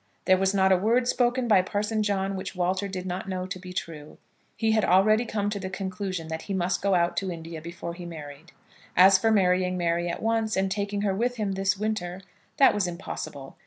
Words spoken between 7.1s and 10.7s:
to India before he married. As for marrying Mary at once